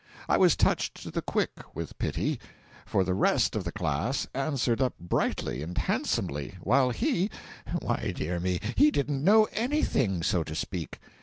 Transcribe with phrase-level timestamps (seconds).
[0.27, 2.39] I was touched to the quick with pity;
[2.87, 7.29] for the rest of the class answered up brightly and handsomely, while he
[7.83, 10.97] why, dear me, he didn't know anything, so to speak.